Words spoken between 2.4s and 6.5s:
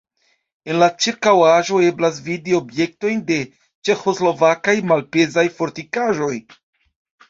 objektojn de ĉeĥoslovakaj malpezaj fortikaĵoj.